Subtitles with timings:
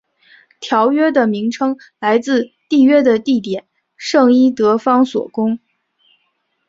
[0.59, 5.59] 条约的名称来自缔约的地点圣伊德方索宫。